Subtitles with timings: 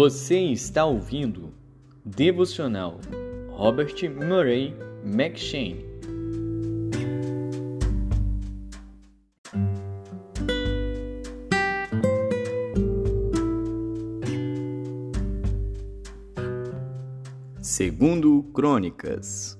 [0.00, 1.52] Você está ouvindo
[2.04, 3.00] Devocional
[3.50, 4.72] Robert Murray
[5.04, 5.84] McShane.
[17.60, 19.57] Segundo Crônicas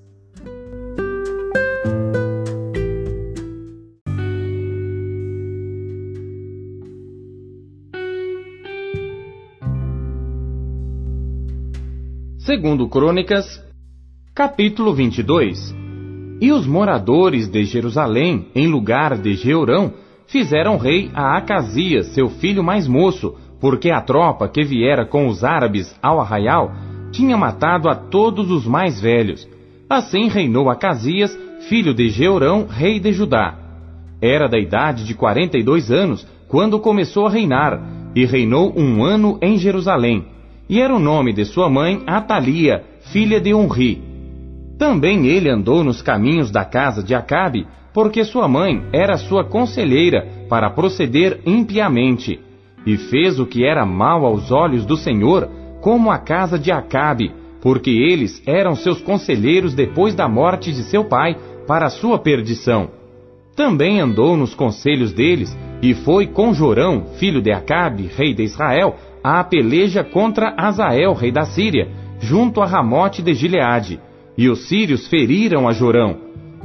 [12.49, 13.63] Segundo Crônicas,
[14.33, 15.71] capítulo 22.
[16.41, 19.93] E os moradores de Jerusalém, em lugar de Jeurão,
[20.25, 25.43] fizeram rei a Acasias, seu filho mais moço, porque a tropa que viera com os
[25.43, 26.71] árabes ao arraial
[27.11, 29.47] tinha matado a todos os mais velhos.
[29.87, 31.37] Assim reinou Acasias,
[31.69, 33.59] filho de Jeurão, rei de Judá.
[34.19, 37.79] Era da idade de quarenta e dois anos quando começou a reinar,
[38.15, 40.38] e reinou um ano em Jerusalém
[40.69, 44.03] e era o nome de sua mãe Atalia, filha de Unri.
[44.77, 50.27] Também ele andou nos caminhos da casa de Acabe, porque sua mãe era sua conselheira
[50.47, 52.39] para proceder impiamente,
[52.85, 55.49] e fez o que era mal aos olhos do Senhor,
[55.81, 61.03] como a casa de Acabe, porque eles eram seus conselheiros depois da morte de seu
[61.03, 61.35] pai,
[61.67, 62.89] para sua perdição.
[63.55, 68.95] Também andou nos conselhos deles, e foi com Jorão, filho de Acabe, rei de Israel,
[69.23, 71.89] à peleja contra Azael, rei da Síria,
[72.19, 73.99] junto a Ramote de Gileade,
[74.37, 76.17] e os sírios feriram a Jorão.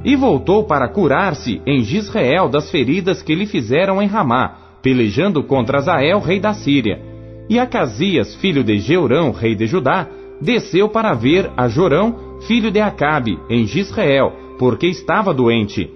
[0.04, 5.78] E voltou para curar-se em Gisrael das feridas que lhe fizeram em Ramá, pelejando contra
[5.78, 7.00] Azael, rei da Síria.
[7.48, 10.06] E Acasias, filho de Jeurão, rei de Judá,
[10.40, 15.90] desceu para ver a Jorão, filho de Acabe, em Gisrael, porque estava doente.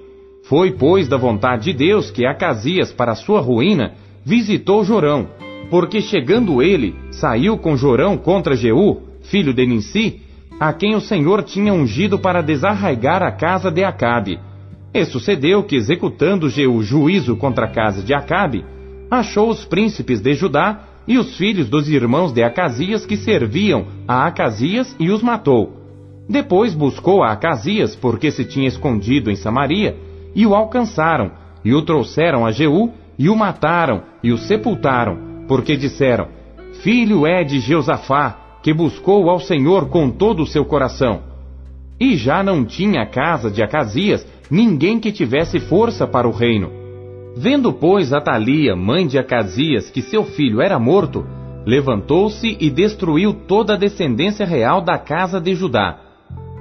[0.45, 3.93] Foi, pois, da vontade de Deus que Acasias, para sua ruína,
[4.25, 5.29] visitou Jorão,
[5.71, 10.21] porque chegando ele, saiu com Jorão contra Jeú, filho de Ninsi,
[10.59, 14.41] a quem o Senhor tinha ungido para desarraigar a casa de Acabe.
[14.93, 18.65] E sucedeu que, executando Jeú juízo contra a casa de Acabe,
[19.11, 24.27] achou os príncipes de Judá e os filhos dos irmãos de Acasias que serviam a
[24.27, 25.77] Acasias e os matou.
[26.29, 29.97] Depois buscou a Acasias, porque se tinha escondido em Samaria,
[30.35, 31.31] e o alcançaram,
[31.65, 36.29] e o trouxeram a Jeú, e o mataram, e o sepultaram, porque disseram:
[36.83, 41.23] Filho é de Jeosafá, que buscou ao Senhor com todo o seu coração.
[41.99, 46.71] E já não tinha a casa de Acasias ninguém que tivesse força para o reino.
[47.37, 51.27] Vendo, pois, Atalia, mãe de Acasias, que seu filho era morto,
[51.67, 55.99] levantou-se e destruiu toda a descendência real da casa de Judá.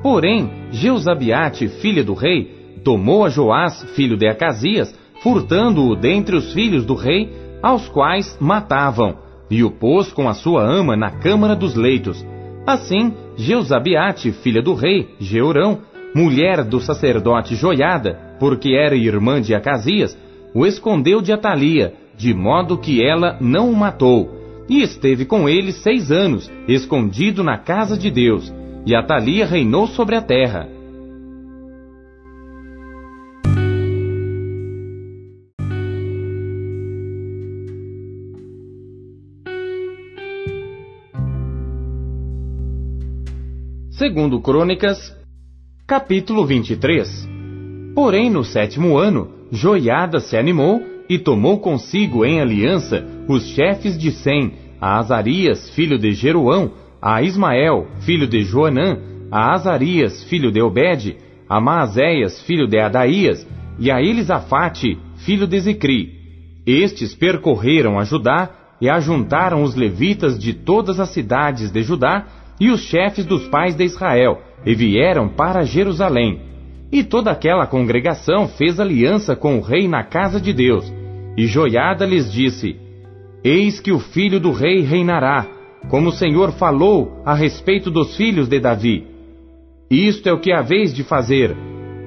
[0.02, 6.86] Porém, Jeusabiate, filha do rei, tomou a Joás, filho de Acasias, furtando-o dentre os filhos
[6.86, 7.30] do rei,
[7.62, 9.18] aos quais matavam,
[9.50, 12.26] e o pôs com a sua ama na câmara dos leitos.
[12.66, 15.80] Assim, Jeusabiate, filha do rei, Jeurão,
[16.14, 20.18] mulher do sacerdote Joiada, porque era irmã de Acasias,
[20.54, 24.36] o escondeu de Atalia, de modo que ela não o matou,
[24.70, 28.54] e esteve com ele seis anos, escondido na casa de Deus,
[28.86, 30.68] e Atalia reinou sobre a terra.
[44.08, 45.14] Segundo Crônicas,
[45.86, 47.28] capítulo 23.
[47.94, 54.10] Porém, no sétimo ano, Joiada se animou e tomou consigo em aliança os chefes de
[54.12, 58.98] Sem, a Azarias, filho de Jeruão, a Ismael, filho de Joanã,
[59.30, 61.18] a Azarias, filho de Obed,
[61.50, 63.46] a Maazéias, filho de Adaías,
[63.78, 66.14] e a Elisafate, filho de Zicri.
[66.66, 72.26] Estes percorreram a Judá e ajuntaram os levitas de todas as cidades de Judá
[72.60, 76.42] e os chefes dos pais de Israel, e vieram para Jerusalém.
[76.92, 80.92] E toda aquela congregação fez aliança com o rei na casa de Deus.
[81.38, 82.78] E Joiada lhes disse:
[83.44, 85.46] Eis que o filho do rei reinará,
[85.90, 89.06] como o Senhor falou a respeito dos filhos de Davi.
[89.90, 91.56] Isto é o que haveis de fazer.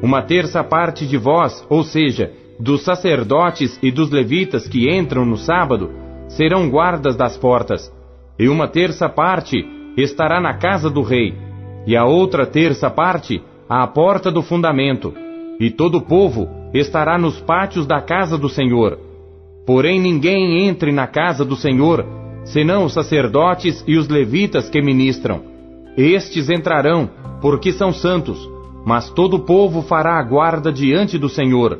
[0.02, 5.36] Uma terça parte de vós, ou seja, dos sacerdotes e dos levitas que entram no
[5.36, 5.90] sábado,
[6.28, 7.92] serão guardas das portas,
[8.38, 9.64] e uma terça parte
[9.96, 11.34] estará na casa do rei,
[11.86, 15.14] e a outra terça parte à porta do fundamento,
[15.58, 18.98] e todo o povo estará nos pátios da casa do Senhor.
[19.66, 22.04] Porém ninguém entre na casa do Senhor,
[22.44, 25.42] senão os sacerdotes e os levitas que ministram.
[25.96, 27.10] Estes entrarão,
[27.40, 28.48] porque são santos,
[28.84, 31.78] mas todo o povo fará a guarda diante do Senhor.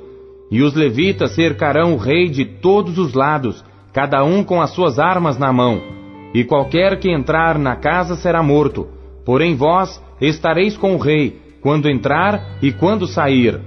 [0.51, 4.99] E os levitas cercarão o rei de todos os lados, cada um com as suas
[4.99, 6.00] armas na mão
[6.35, 8.89] e qualquer que entrar na casa será morto.
[9.25, 13.61] Porém vós estareis com o rei, quando entrar e quando sair.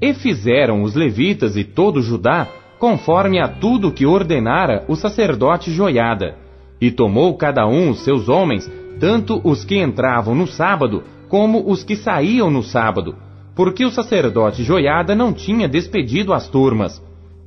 [0.00, 2.48] E fizeram os levitas e todo Judá,
[2.78, 6.36] conforme a tudo que ordenara o sacerdote Joiada.
[6.80, 11.84] E tomou cada um os seus homens, tanto os que entravam no sábado, como os
[11.84, 13.14] que saíam no sábado,
[13.54, 17.00] porque o sacerdote Joiada não tinha despedido as turmas.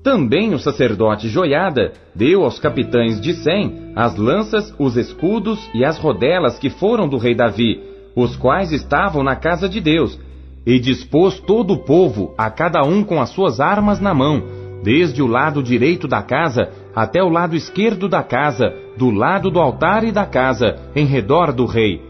[0.04, 5.98] Também o sacerdote Joiada deu aos capitães de Sem as lanças, os escudos e as
[5.98, 7.80] rodelas que foram do rei Davi,
[8.14, 10.20] os quais estavam na casa de Deus,
[10.66, 14.44] e dispôs todo o povo, a cada um com as suas armas na mão,
[14.84, 19.60] desde o lado direito da casa até o lado esquerdo da casa, do lado do
[19.60, 22.02] altar e da casa, em redor do rei.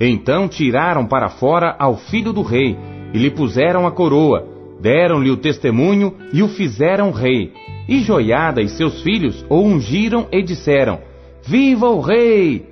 [0.00, 2.78] Então tiraram para fora ao filho do rei,
[3.12, 4.51] e lhe puseram a coroa,
[4.82, 7.52] deram-lhe o testemunho e o fizeram rei.
[7.88, 10.98] E Joiada e seus filhos o ungiram e disseram:
[11.46, 12.66] Viva o rei!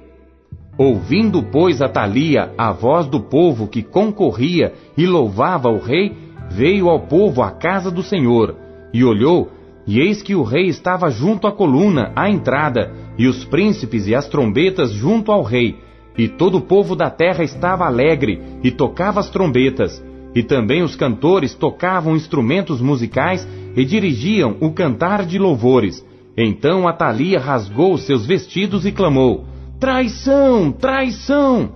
[0.77, 6.13] Ouvindo, pois, Atalia a voz do povo que concorria e louvava o rei,
[6.51, 8.57] veio ao povo à casa do Senhor,
[8.93, 9.51] e olhou,
[9.87, 14.15] e eis que o rei estava junto à coluna, à entrada, e os príncipes e
[14.15, 15.77] as trombetas junto ao rei,
[16.17, 20.03] e todo o povo da terra estava alegre, e tocava as trombetas.
[20.35, 23.47] E também os cantores tocavam instrumentos musicais
[23.77, 26.05] e dirigiam o cantar de louvores.
[26.37, 29.45] Então Atalia rasgou seus vestidos e clamou:
[29.79, 30.71] Traição!
[30.73, 31.73] Traição!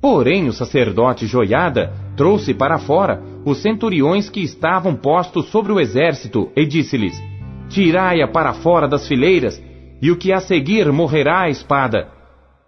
[0.00, 6.50] Porém o sacerdote Joiada trouxe para fora os centuriões que estavam postos sobre o exército
[6.56, 7.20] e disse-lhes:
[7.68, 9.62] Tirai-a para fora das fileiras,
[10.00, 12.08] e o que a seguir morrerá à espada.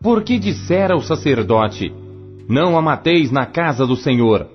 [0.03, 1.93] Porque dissera o sacerdote:
[2.49, 4.54] Não a mateis na casa do Senhor.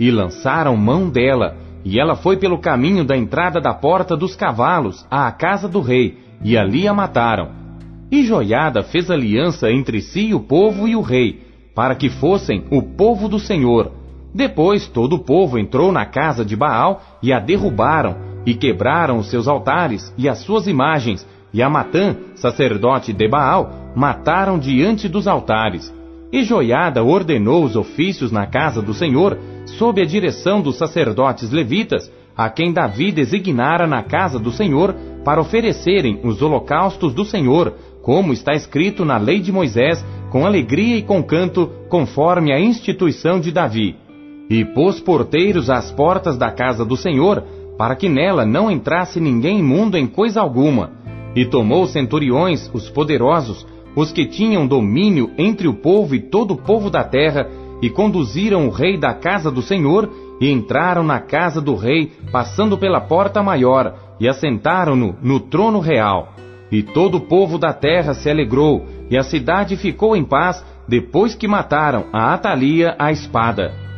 [0.00, 5.06] E lançaram mão dela, e ela foi pelo caminho da entrada da porta dos cavalos
[5.10, 7.50] à casa do rei, e ali a mataram.
[8.10, 11.42] E Joiada fez aliança entre si o povo e o rei,
[11.74, 13.92] para que fossem o povo do Senhor.
[14.34, 18.16] Depois todo o povo entrou na casa de Baal e a derrubaram,
[18.46, 23.92] e quebraram os seus altares e as suas imagens, e a Matã, sacerdote de Baal,
[23.94, 25.92] mataram diante dos altares.
[26.32, 29.36] E Joiada ordenou os ofícios na casa do Senhor,
[29.66, 34.94] sob a direção dos sacerdotes levitas, a quem Davi designara na casa do Senhor
[35.24, 40.96] para oferecerem os holocaustos do Senhor, como está escrito na lei de Moisés, com alegria
[40.96, 43.96] e com canto, conforme a instituição de Davi.
[44.48, 47.44] E pôs porteiros às portas da casa do Senhor,
[47.76, 50.92] para que nela não entrasse ninguém imundo em coisa alguma.
[51.34, 56.56] E tomou centuriões, os poderosos, os que tinham domínio entre o povo e todo o
[56.56, 57.48] povo da terra,
[57.82, 60.10] e conduziram o rei da casa do Senhor,
[60.40, 66.34] e entraram na casa do rei, passando pela porta maior, e assentaram-no no trono real.
[66.70, 71.34] E todo o povo da terra se alegrou, e a cidade ficou em paz, depois
[71.34, 73.89] que mataram a Atalia à espada.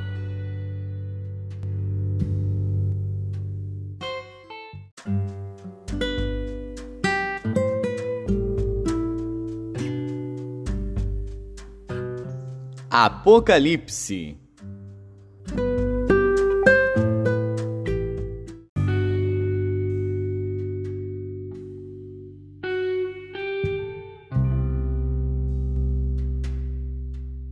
[12.94, 14.37] Apocalipse.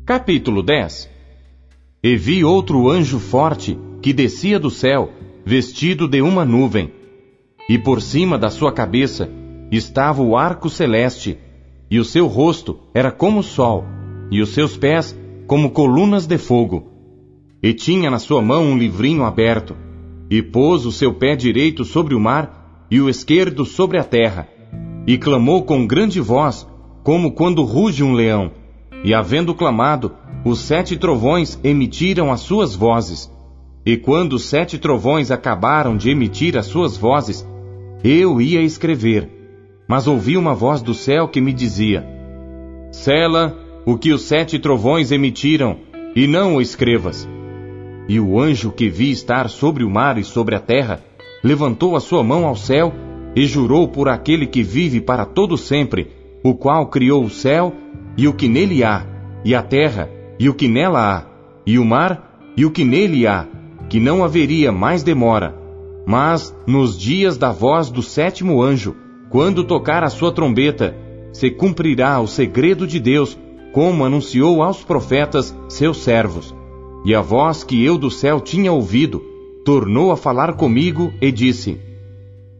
[0.05, 1.09] Capítulo 10
[2.03, 5.11] E vi outro anjo forte que descia do céu,
[5.43, 6.93] vestido de uma nuvem,
[7.67, 9.27] e por cima da sua cabeça
[9.73, 11.39] estava o arco celeste,
[11.91, 13.87] e o seu rosto era como o sol,
[14.31, 15.19] e os seus pés
[15.51, 16.93] como colunas de fogo.
[17.61, 19.75] E tinha na sua mão um livrinho aberto,
[20.31, 24.47] e pôs o seu pé direito sobre o mar e o esquerdo sobre a terra,
[25.09, 26.65] e clamou com grande voz,
[27.03, 28.53] como quando ruge um leão.
[29.03, 30.13] E havendo clamado,
[30.45, 33.29] os sete trovões emitiram as suas vozes.
[33.85, 37.45] E quando os sete trovões acabaram de emitir as suas vozes,
[38.05, 39.29] eu ia escrever,
[39.89, 42.07] mas ouvi uma voz do céu que me dizia:
[42.93, 45.79] Sela o que os sete trovões emitiram,
[46.15, 47.29] e não o escrevas.
[48.09, 51.03] E o anjo que vi estar sobre o mar e sobre a terra,
[51.43, 52.93] levantou a sua mão ao céu
[53.35, 56.09] e jurou por aquele que vive para todo sempre,
[56.43, 57.73] o qual criou o céu
[58.17, 59.07] e o que nele há,
[59.45, 61.25] e a terra e o que nela há,
[61.67, 63.47] e o mar e o que nele há,
[63.89, 65.55] que não haveria mais demora.
[66.07, 68.97] Mas nos dias da voz do sétimo anjo,
[69.29, 70.97] quando tocar a sua trombeta,
[71.33, 73.39] se cumprirá o segredo de Deus
[73.73, 76.55] como anunciou aos profetas, seus servos.
[77.05, 79.23] E a voz que eu do céu tinha ouvido,
[79.65, 81.79] tornou a falar comigo e disse: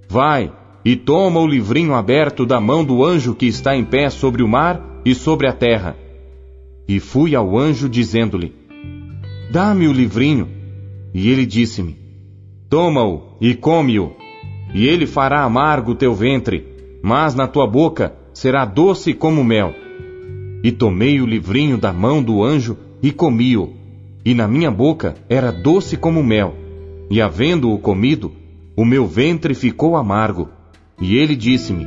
[0.09, 0.53] Vai,
[0.85, 4.49] e toma o livrinho aberto da mão do anjo que está em pé sobre o
[4.49, 5.97] mar e sobre a terra.
[6.89, 8.55] E fui ao anjo dizendo-lhe:
[9.51, 10.49] Dá-me o livrinho.
[11.13, 11.99] E ele disse-me:
[12.69, 14.13] Toma-o e come-o,
[14.73, 16.65] e ele fará amargo teu ventre,
[17.03, 19.75] mas na tua boca será doce como mel.
[20.63, 23.75] E tomei o livrinho da mão do anjo e comi-o,
[24.25, 26.55] e na minha boca era doce como mel.
[27.11, 28.33] E havendo-o comido,
[28.77, 30.49] o meu ventre ficou amargo.
[31.01, 31.87] E ele disse-me: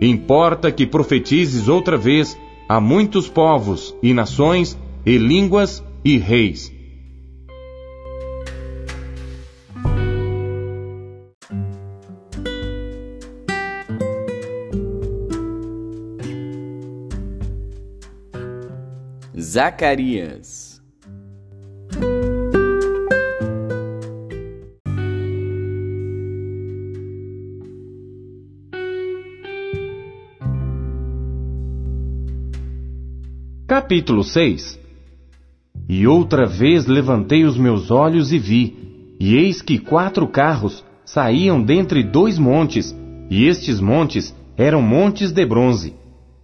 [0.00, 2.36] Importa que profetizes outra vez
[2.68, 6.75] a muitos povos e nações e línguas e reis.
[19.56, 20.82] Zacarias
[33.66, 34.78] Capítulo 6
[35.88, 41.62] E outra vez levantei os meus olhos e vi, e eis que quatro carros saíam
[41.62, 42.94] dentre dois montes,
[43.30, 45.94] e estes montes eram montes de bronze.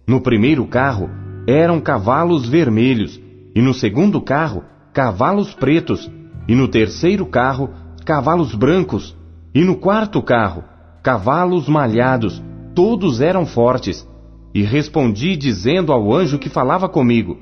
[0.07, 3.19] No primeiro carro eram cavalos vermelhos,
[3.55, 6.09] e no segundo carro, cavalos pretos,
[6.47, 7.69] e no terceiro carro,
[8.05, 9.15] cavalos brancos,
[9.53, 10.63] e no quarto carro,
[11.01, 12.41] cavalos malhados,
[12.73, 14.07] todos eram fortes.
[14.53, 17.39] E respondi dizendo ao anjo que falava comigo: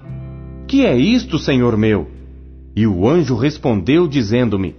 [0.67, 2.07] Que é isto, senhor meu?
[2.75, 4.75] E o anjo respondeu dizendo-me: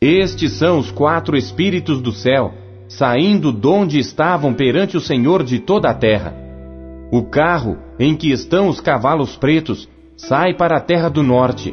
[0.00, 2.52] Estes são os quatro espíritos do céu,
[2.86, 6.43] saindo donde estavam perante o Senhor de toda a terra.
[7.14, 11.72] O carro em que estão os cavalos pretos sai para a terra do norte,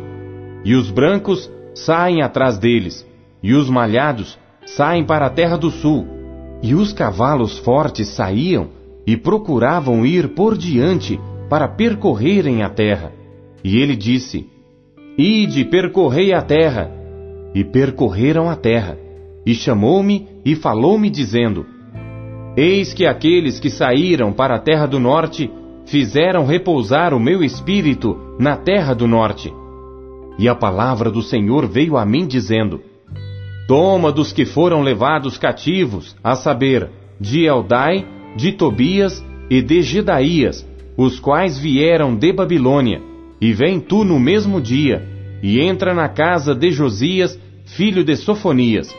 [0.64, 3.04] e os brancos saem atrás deles,
[3.42, 6.06] e os malhados saem para a terra do sul,
[6.62, 8.70] e os cavalos fortes saíam
[9.08, 11.20] e procuravam ir por diante
[11.50, 13.12] para percorrerem a terra.
[13.64, 14.48] E ele disse:
[15.18, 16.92] Ide, percorrei a terra.
[17.56, 18.96] E percorreram a terra.
[19.44, 21.66] E chamou-me e falou-me, dizendo:
[22.56, 25.50] Eis que aqueles que saíram para a terra do norte
[25.86, 29.54] fizeram repousar o meu espírito na terra do norte.
[30.38, 32.82] E a palavra do Senhor veio a mim, dizendo:
[33.68, 36.90] Toma dos que foram levados cativos, a saber,
[37.20, 38.06] de Eldai,
[38.36, 40.68] de Tobias e de Gedaías,
[40.98, 43.02] os quais vieram de Babilônia,
[43.40, 45.08] e vem tu no mesmo dia,
[45.42, 48.94] e entra na casa de Josias, filho de Sofonias.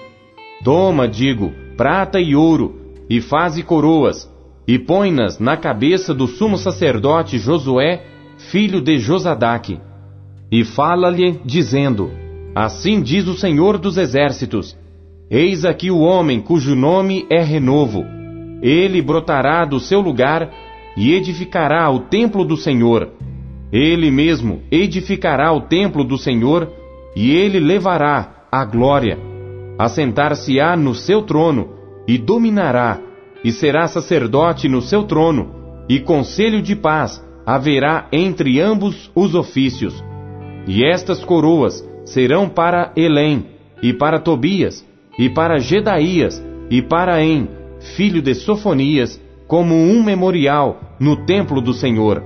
[0.64, 2.81] Toma, digo, prata e ouro,
[3.12, 4.30] e faze coroas,
[4.66, 8.04] e põe-nas na cabeça do sumo sacerdote Josué,
[8.50, 9.78] filho de Josadaque.
[10.50, 12.10] E fala-lhe, dizendo:
[12.54, 14.76] Assim diz o Senhor dos Exércitos:
[15.30, 18.04] Eis aqui o homem cujo nome é Renovo
[18.62, 20.48] ele brotará do seu lugar
[20.96, 23.10] e edificará o templo do Senhor.
[23.72, 26.70] Ele mesmo edificará o templo do Senhor
[27.16, 29.18] e ele levará a glória.
[29.76, 33.00] Assentar-se-á no seu trono e dominará,
[33.44, 40.02] e será sacerdote no seu trono, e conselho de paz haverá entre ambos os ofícios.
[40.66, 43.46] E estas coroas serão para Elém,
[43.82, 44.86] e para Tobias,
[45.18, 47.48] e para Gedaías, e para En,
[47.96, 52.22] filho de Sofonias, como um memorial no templo do Senhor.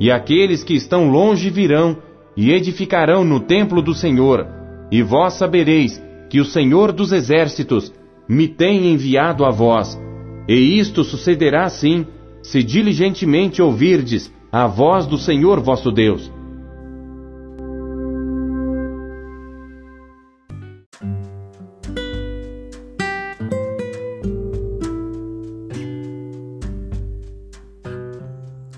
[0.00, 1.96] E aqueles que estão longe virão
[2.36, 4.46] e edificarão no templo do Senhor,
[4.90, 7.92] e vós sabereis que o Senhor dos exércitos
[8.30, 10.00] me tem enviado a vós.
[10.48, 12.06] E isto sucederá assim,
[12.44, 16.32] se diligentemente ouvirdes a voz do Senhor vosso Deus.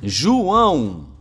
[0.02, 1.11] João.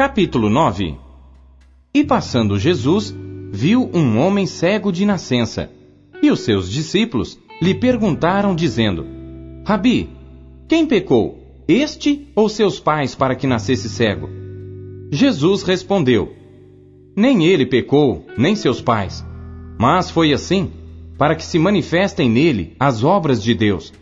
[0.00, 0.96] Capítulo 9
[1.92, 3.14] E passando Jesus,
[3.52, 5.70] viu um homem cego de nascença,
[6.22, 9.04] e os seus discípulos lhe perguntaram, dizendo:
[9.62, 10.08] Rabi,
[10.66, 11.38] quem pecou,
[11.68, 14.26] este ou seus pais, para que nascesse cego?
[15.12, 16.32] Jesus respondeu:
[17.14, 19.22] Nem ele pecou, nem seus pais,
[19.78, 20.70] mas foi assim,
[21.18, 23.92] para que se manifestem nele as obras de Deus.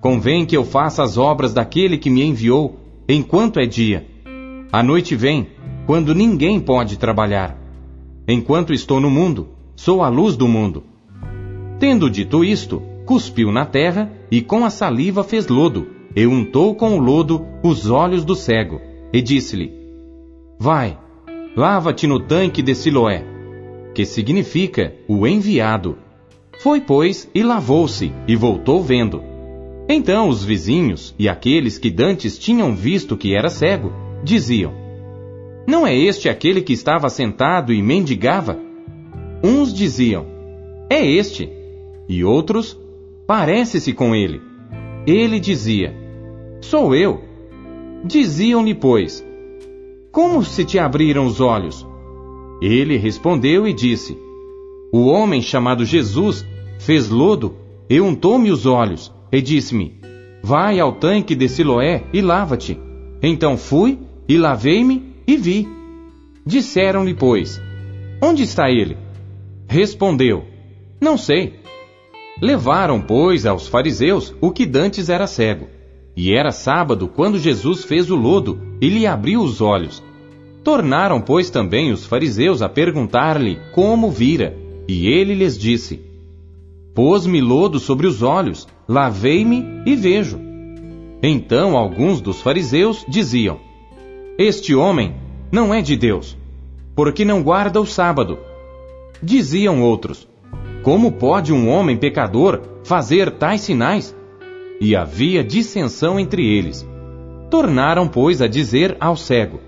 [0.00, 4.13] Convém que eu faça as obras daquele que me enviou, enquanto é dia.
[4.72, 5.48] A noite vem,
[5.86, 7.56] quando ninguém pode trabalhar.
[8.26, 10.84] Enquanto estou no mundo, sou a luz do mundo.
[11.78, 16.96] Tendo dito isto, cuspiu na terra e com a saliva fez lodo, e untou com
[16.96, 18.80] o lodo os olhos do cego,
[19.12, 19.72] e disse-lhe:
[20.58, 20.98] Vai,
[21.56, 23.24] lava-te no tanque de Siloé,
[23.94, 25.98] que significa o enviado.
[26.60, 29.22] Foi, pois, e lavou-se, e voltou vendo.
[29.88, 33.92] Então os vizinhos e aqueles que dantes tinham visto que era cego,
[34.24, 34.72] diziam:
[35.68, 38.58] Não é este aquele que estava sentado e mendigava?
[39.42, 40.26] Uns diziam:
[40.90, 41.48] É este.
[42.08, 42.78] E outros:
[43.26, 44.40] Parece-se com ele.
[45.06, 45.94] Ele dizia:
[46.60, 47.22] Sou eu.
[48.04, 49.24] Diziam-lhe, pois:
[50.10, 51.86] Como se te abriram os olhos?
[52.62, 54.16] Ele respondeu e disse:
[54.92, 56.46] O homem chamado Jesus
[56.78, 57.54] fez lodo
[57.88, 60.00] e untou-me os olhos e disse-me:
[60.42, 62.78] Vai ao tanque de Siloé e lava-te.
[63.22, 65.68] Então fui e lavei-me e vi.
[66.46, 67.60] Disseram-lhe, pois:
[68.22, 68.96] Onde está ele?
[69.68, 70.44] Respondeu:
[71.00, 71.60] Não sei.
[72.40, 75.68] Levaram, pois, aos fariseus o que dantes era cego.
[76.16, 80.02] E era sábado quando Jesus fez o lodo e lhe abriu os olhos.
[80.62, 84.56] Tornaram, pois, também os fariseus a perguntar-lhe como vira.
[84.88, 86.00] E ele lhes disse:
[86.94, 90.38] Pôs-me lodo sobre os olhos, lavei-me e vejo.
[91.22, 93.58] Então alguns dos fariseus diziam:
[94.36, 95.14] Este homem
[95.52, 96.36] não é de Deus,
[96.96, 98.36] porque não guarda o sábado.
[99.22, 100.26] Diziam outros:
[100.82, 104.14] Como pode um homem pecador fazer tais sinais?
[104.80, 106.84] E havia dissensão entre eles.
[107.48, 109.60] Tornaram, pois, a dizer ao cego: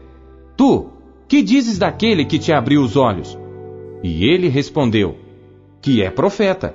[0.57, 0.89] Tu,
[1.29, 3.39] que dizes daquele que te abriu os olhos?
[4.03, 5.17] E ele respondeu:
[5.81, 6.75] Que é profeta.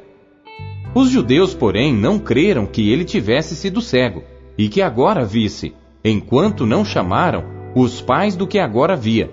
[0.95, 4.23] Os judeus, porém, não creram que ele tivesse sido cego,
[4.57, 5.73] e que agora visse,
[6.05, 9.31] enquanto não chamaram os pais do que agora via.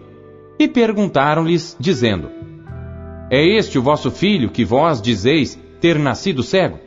[0.59, 2.29] E perguntaram-lhes, dizendo:
[3.31, 6.79] É este o vosso filho que vós dizeis ter nascido cego?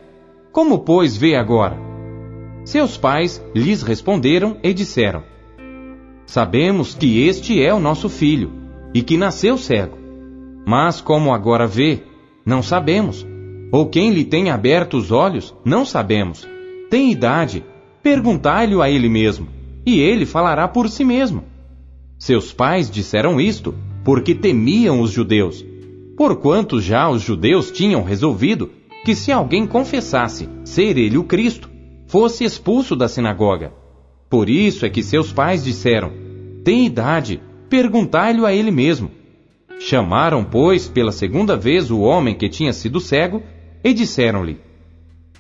[0.52, 1.78] Como, pois, vê agora?
[2.66, 5.24] Seus pais lhes responderam e disseram:
[6.26, 8.52] Sabemos que este é o nosso filho,
[8.94, 9.98] e que nasceu cego.
[10.66, 12.04] Mas como agora vê,
[12.46, 13.26] não sabemos.
[13.72, 16.48] Ou quem lhe tem aberto os olhos, não sabemos.
[16.90, 17.64] Tem idade,
[18.04, 19.48] perguntai-lhe a ele mesmo,
[19.86, 21.44] e ele falará por si mesmo.
[22.18, 25.66] Seus pais disseram isto porque temiam os judeus,
[26.16, 28.70] porquanto já os judeus tinham resolvido
[29.04, 31.70] que se alguém confessasse ser ele o Cristo,
[32.06, 33.74] fosse expulso da sinagoga.
[34.30, 36.12] Por isso é que seus pais disseram:
[36.64, 39.10] Tem idade, perguntai-lhe a ele mesmo.
[39.80, 43.42] Chamaram, pois, pela segunda vez o homem que tinha sido cego
[43.84, 44.60] e disseram-lhe: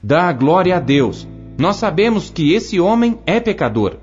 [0.01, 1.27] Dá glória a Deus,
[1.59, 3.97] nós sabemos que esse homem é pecador.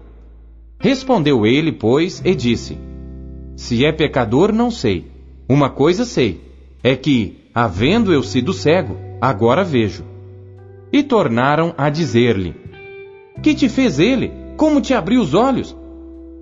[0.80, 2.78] Respondeu ele, pois, e disse:
[3.56, 5.06] Se é pecador, não sei.
[5.48, 6.40] Uma coisa sei,
[6.82, 10.04] é que, havendo eu sido cego, agora vejo.
[10.92, 12.54] E tornaram a dizer-lhe:
[13.42, 14.30] Que te fez ele?
[14.56, 15.76] Como te abriu os olhos?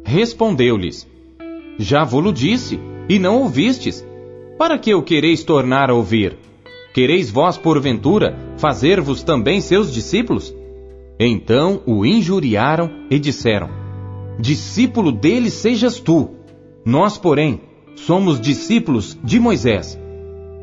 [0.04, 1.08] Respondeu-lhes:
[1.78, 4.06] Já vou-lo disse, e não ouvistes.
[4.58, 6.36] Para que o quereis tornar a ouvir?
[6.92, 10.54] Quereis vós, porventura, fazer-vos também seus discípulos?
[11.18, 13.85] Então o injuriaram e disseram:
[14.38, 16.30] Discípulo dele sejas tu.
[16.84, 17.60] Nós, porém,
[17.94, 19.98] somos discípulos de Moisés.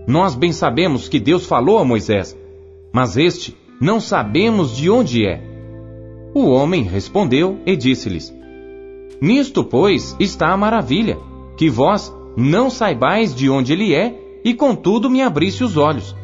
[0.08, 2.38] Nós bem sabemos que Deus falou a Moisés,
[2.94, 5.42] mas este não sabemos de onde é.
[6.34, 8.34] O homem respondeu e disse-lhes:
[9.22, 11.18] Nisto, pois, está a maravilha,
[11.58, 16.16] que vós não saibais de onde ele é, e contudo me abrisse os olhos.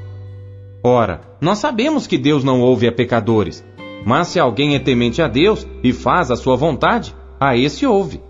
[0.83, 3.63] Ora, nós sabemos que Deus não ouve a pecadores,
[4.05, 8.21] mas se alguém é temente a Deus e faz a sua vontade, a esse ouve.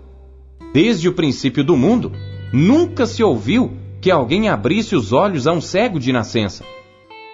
[0.72, 2.12] Desde o princípio do mundo,
[2.52, 6.64] nunca se ouviu que alguém abrisse os olhos a um cego de nascença.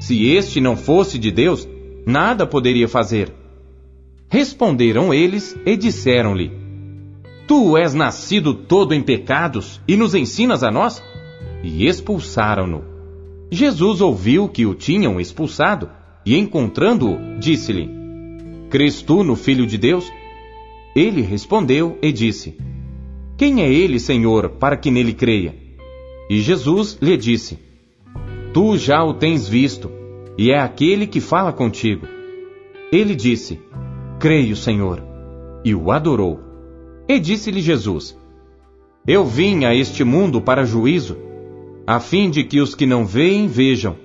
[0.00, 1.68] Se este não fosse de Deus,
[2.06, 3.32] nada poderia fazer.
[4.28, 6.50] Responderam eles e disseram-lhe:
[7.46, 11.02] Tu és nascido todo em pecados e nos ensinas a nós?
[11.62, 12.84] E expulsaram-no.
[13.50, 15.88] Jesus ouviu que o tinham expulsado
[16.24, 17.88] e, encontrando-o, disse-lhe:
[18.68, 20.10] Crês tu no Filho de Deus?
[20.96, 22.56] Ele respondeu e disse:
[23.36, 25.54] Quem é ele, Senhor, para que nele creia?
[26.30, 27.58] E Jesus lhe disse:
[28.54, 29.90] Tu já o tens visto,
[30.38, 32.06] e é aquele que fala contigo.
[32.90, 33.60] Ele disse:
[34.18, 35.02] Creio, Senhor,
[35.62, 36.40] e o adorou.
[37.06, 38.18] E disse-lhe Jesus:
[39.06, 41.18] Eu vim a este mundo para juízo
[41.86, 43.96] a fim de que os que não veem vejam,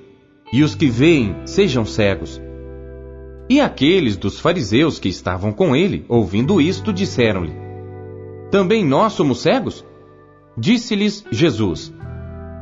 [0.54, 2.40] e os que veem sejam cegos.
[3.52, 7.52] E aqueles dos fariseus que estavam com ele, ouvindo isto, disseram-lhe:
[8.50, 9.86] Também nós somos cegos?
[10.58, 11.94] Disse-lhes Jesus: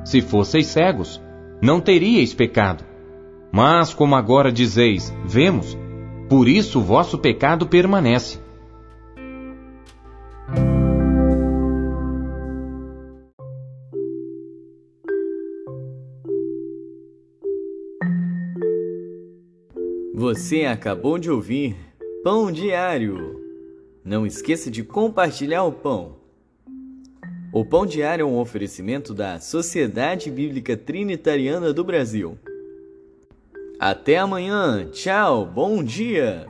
[0.04, 1.22] Se fosseis cegos,
[1.62, 2.84] não teríeis pecado.
[3.52, 5.78] Mas como agora dizeis, vemos,
[6.28, 8.40] Por isso o vosso pecado permanece.
[20.40, 21.76] Você acabou de ouvir
[22.24, 23.44] Pão Diário.
[24.06, 26.16] Não esqueça de compartilhar o pão.
[27.52, 32.40] O Pão Diário é um oferecimento da Sociedade Bíblica Trinitariana do Brasil.
[33.78, 34.88] Até amanhã.
[34.94, 35.46] Tchau.
[35.46, 36.48] Bom dia.